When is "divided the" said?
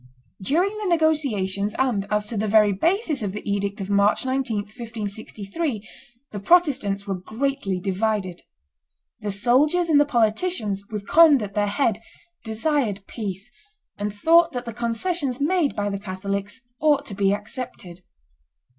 7.79-9.29